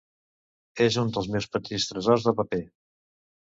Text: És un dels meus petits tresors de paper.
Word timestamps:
És 0.85 0.97
un 1.01 1.11
dels 1.17 1.29
meus 1.37 1.47
petits 1.57 1.87
tresors 1.93 2.29
de 2.31 2.37
paper. 2.43 2.65